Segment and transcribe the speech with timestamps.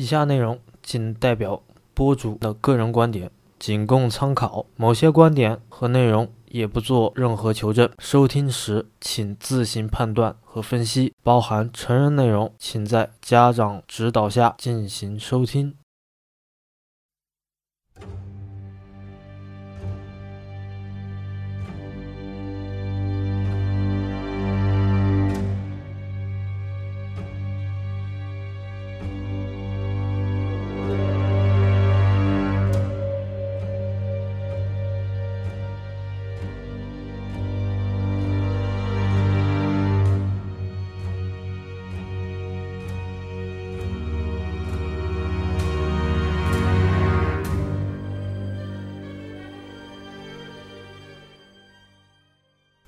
[0.00, 1.62] 以下内容仅代表
[1.92, 4.64] 播主的个人观点，仅供参考。
[4.74, 7.86] 某些观点和内容也不做任何求证。
[7.98, 15.74] 收听时请自行判断和分析，包含成人内容，请在家长指导下进行收听。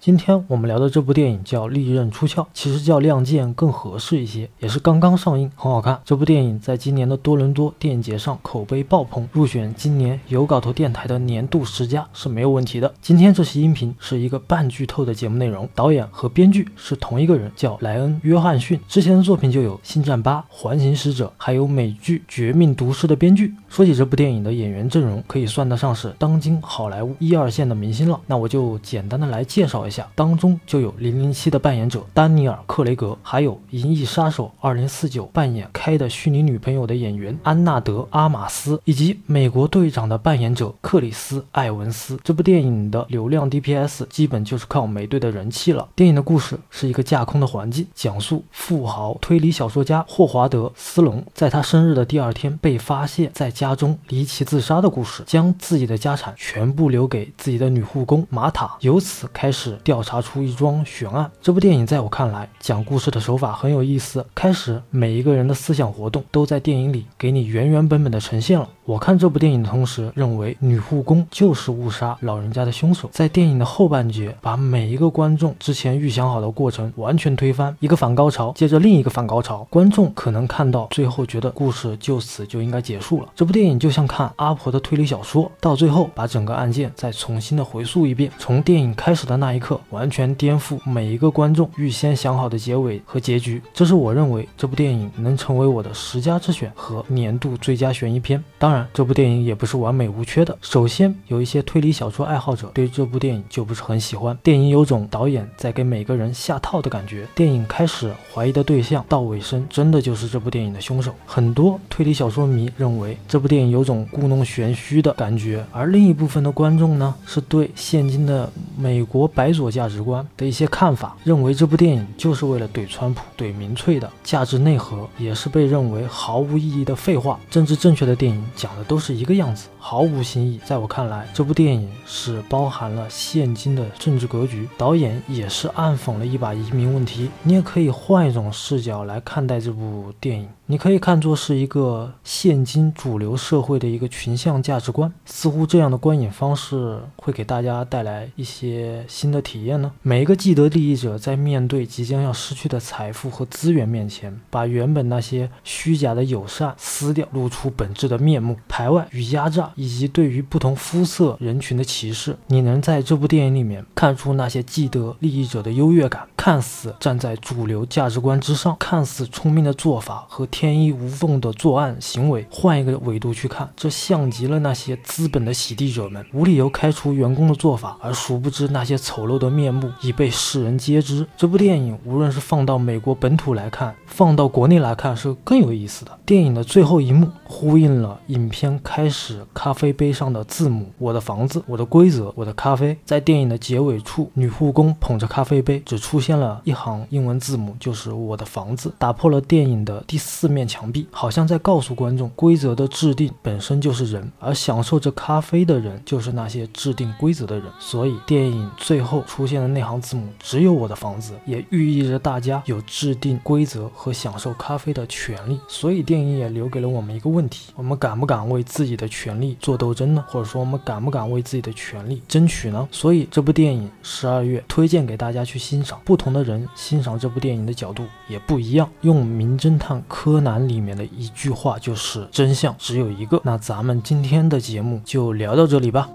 [0.04, 6.00] 今天我们聊的这部电影叫《利刃出鞘》，其实叫《亮剑》更合适一些，也是刚刚上映，很好看。
[6.04, 12.92] 这部电影在今年的多伦多电影节上口碑爆棚，入选今年有搞头电台的年度十佳是没有问题的。
[13.00, 18.80] 今天这期音频是一个半剧透的节目内容，导演和编剧是同一个人，叫莱恩·约翰逊。
[18.88, 23.54] 之前的作品就有《星战八》《环形使者》，还有美剧《绝命毒师》的编剧。
[23.68, 28.20] 说起这部电影的演员阵容，可以算得上是当今好莱坞一二线的明星了。
[28.26, 29.91] 那我就简单的来介绍一下。
[30.14, 42.18] 当中就有零零七的扮演者丹尼尔·克雷格，还有《银翼杀手二零四九》扮演开的虚拟女朋友的演员安娜德·阿玛斯，以及美国队长的扮演者克里斯·艾文斯。
[42.22, 45.88] 这部电影的流量 DPS 基本就是靠美队的人气了。
[45.96, 59.78] 电影的故事是一个架空的环境，讲述富豪推理小说家霍华德·斯隆在他生日的第二天被发现在家中离奇自杀的故事，将自己的家产全部留给自己的女护工玛塔，由此开始。
[59.82, 61.30] 调查出一桩悬案。
[61.40, 64.24] 这部电影在我看来，讲故事的手法很有意思。
[64.34, 68.68] 开始，每一个人的思想活动都在电影里给你原原本本的呈现了。
[68.84, 73.08] 我看这部电影的同时，认为女护工就是误杀老人家的凶手。
[73.12, 83.28] 在电影的后半截，把每一个观众之前预想好的过程完全推翻，一个反高潮接着另一个反高潮，观众可能看到最后觉得故事就此就应该结束了。
[83.36, 93.62] 这部电影就像看阿婆的推理小说，到最后把整个案件再重新的回溯一遍，从电影开始的那一刻，完全颠覆每一个观众预先想好的结尾和结局。
[93.72, 98.42] 这是我认为这部电影能成为我的十佳之选和年度最佳悬疑片。
[98.58, 100.56] 当当然，这部电影也不是完美无缺的。
[100.62, 104.34] 首先，有一些推理小说爱好者对这部电影就不是很喜欢。
[104.42, 107.28] 电影有种导演在给每个人下套的感觉。
[107.34, 111.14] 电影开始怀疑的对象，到尾声真的就是这部电影的凶手。
[111.26, 127.38] 很多推理小说迷认为这部电影有种故弄玄虚的感觉，而另一部分的观众呢，是对现今的美国白左价值观的一些看法，认为这部电影就是为了怼川普、怼民粹的，价值内核也是被认为毫无意义的废话。
[127.50, 128.42] 政治正确的电影。
[128.62, 130.60] 讲的都是一个样子，毫无新意。
[130.64, 137.28] 在我看来，这部电影是包含了现今的政治格局，导演也是暗讽了一把移民问题。
[137.42, 140.48] 你也可以换一种视角来看待这部电影。
[140.72, 149.92] 你可以看作是一个现今主流社会的一个群像价值观，似乎这样的观影方式会给大家带来一些新的体验呢。
[150.00, 162.34] 每一个既得利益者在面对即将要失去的财富和资源面前，把原本那些虚假的友善撕掉，露出本质的面目，排外与压榨，以及对于不同肤色人群的歧视。
[162.46, 170.44] 你能在这部电影里面看出那些既得利益者的优越感，看似站在主流价值观之上，看似聪明的做法和。
[170.46, 181.26] 天衣无缝的作案行为，换一个维度去看，这像极了那些资本的洗地者们无理由开除员工的做法，而殊不知那些丑陋的面目已被世人皆知。
[181.36, 186.18] 这部电影无论是放到美国本土来看，放到国内来看是更有意思的。
[186.26, 200.52] 电影的最后一幕呼应了影片开始咖啡杯上的字母：“我的房子，我的规则，我的咖啡。”在电影的结尾处，女护工捧着咖啡杯，只出现了一行英文字母，就是“我的房子”，打破了电影的第四。
[200.52, 207.64] 面墙壁好像在告诉观众，规则的制定本身就是人，而享受着咖啡的人就是那些制定规则的人。
[207.78, 215.58] 所以电影最后出现的那行字母“只有我的房子”，也寓意着大家有制定规则和享受咖啡的权利。
[215.66, 220.22] 所以电影也留给了我们一个问题：我们敢不敢为自己的权利做斗争呢？
[220.28, 222.86] 或者说我们敢不敢为自己的权利争取呢？
[222.92, 225.98] 所以这部电影十二月推荐给大家去欣赏。
[226.04, 228.86] 不同的人欣赏这部电影的角度也不一样。
[229.00, 230.42] 用名侦探柯。
[230.42, 233.40] 南里面的一句话就是真相只有一个。
[233.44, 236.08] 那咱们今天的节目就聊到这里吧。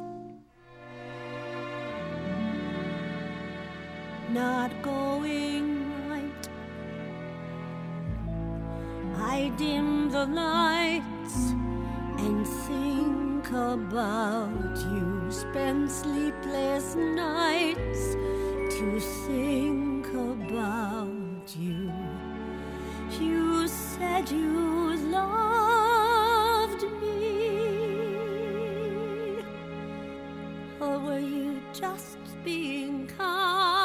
[4.33, 6.49] Not going right.
[9.17, 11.55] I dim the nights
[12.17, 15.31] and think about you.
[15.31, 18.15] Spend sleepless nights
[18.77, 19.86] to think
[20.17, 21.91] about you.
[23.19, 27.37] You said you loved me,
[30.79, 33.76] or were you just being kind?